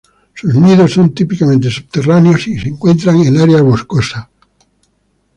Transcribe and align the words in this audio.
Sus 0.33 0.55
nidos 0.55 0.93
son 0.93 1.13
típicamente 1.13 1.69
subterráneos 1.69 2.47
y 2.47 2.57
se 2.59 2.69
encuentran 2.69 3.21
en 3.21 3.37
áreas 3.39 3.61
boscosas. 3.61 4.27